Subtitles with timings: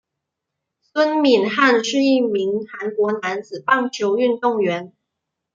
[0.81, 4.93] 孙敏汉是一名韩国男子棒球运动员。